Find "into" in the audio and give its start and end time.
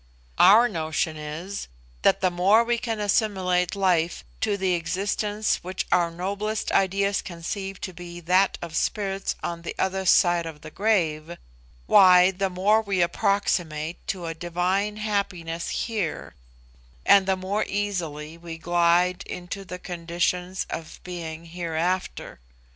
19.27-19.63